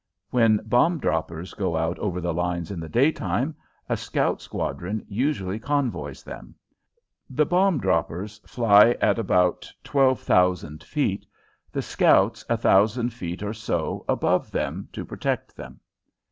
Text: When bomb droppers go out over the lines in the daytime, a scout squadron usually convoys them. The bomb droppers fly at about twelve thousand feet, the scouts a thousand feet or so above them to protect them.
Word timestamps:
When 0.31 0.61
bomb 0.65 0.97
droppers 0.97 1.53
go 1.53 1.77
out 1.77 1.99
over 1.99 2.19
the 2.19 2.33
lines 2.33 2.71
in 2.71 2.79
the 2.79 2.89
daytime, 2.89 3.55
a 3.87 3.95
scout 3.95 4.41
squadron 4.41 5.05
usually 5.07 5.59
convoys 5.59 6.23
them. 6.23 6.55
The 7.29 7.45
bomb 7.45 7.79
droppers 7.79 8.39
fly 8.47 8.97
at 8.99 9.19
about 9.19 9.71
twelve 9.83 10.19
thousand 10.19 10.81
feet, 10.81 11.27
the 11.71 11.83
scouts 11.83 12.43
a 12.49 12.57
thousand 12.57 13.13
feet 13.13 13.43
or 13.43 13.53
so 13.53 14.03
above 14.09 14.49
them 14.49 14.89
to 14.93 15.05
protect 15.05 15.55
them. 15.55 15.79